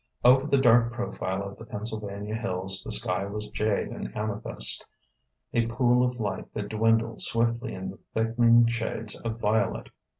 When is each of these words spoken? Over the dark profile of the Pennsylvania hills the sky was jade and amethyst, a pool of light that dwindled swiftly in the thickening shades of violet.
Over 0.23 0.47
the 0.47 0.57
dark 0.57 0.91
profile 0.93 1.43
of 1.43 1.59
the 1.59 1.65
Pennsylvania 1.67 2.33
hills 2.33 2.81
the 2.83 2.91
sky 2.91 3.27
was 3.27 3.49
jade 3.49 3.89
and 3.89 4.11
amethyst, 4.17 4.83
a 5.53 5.67
pool 5.67 6.01
of 6.03 6.19
light 6.19 6.51
that 6.55 6.69
dwindled 6.69 7.21
swiftly 7.21 7.75
in 7.75 7.91
the 7.91 7.99
thickening 8.15 8.65
shades 8.65 9.15
of 9.19 9.39
violet. 9.39 9.89